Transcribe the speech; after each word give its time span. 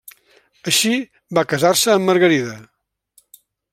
Així, 0.71 0.93
va 1.39 1.45
casar-se 1.51 1.93
amb 1.97 2.11
Margarida. 2.13 2.57